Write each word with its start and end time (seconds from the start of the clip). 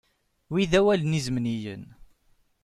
Wi 0.51 0.63
d 0.71 0.73
awalen 0.79 1.17
izemniyen. 1.19 1.83